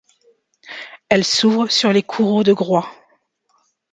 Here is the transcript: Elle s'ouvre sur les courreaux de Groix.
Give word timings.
Elle 1.09 1.23
s'ouvre 1.23 1.71
sur 1.71 1.93
les 1.93 2.01
courreaux 2.01 2.41
de 2.41 2.53
Groix. 2.53 2.89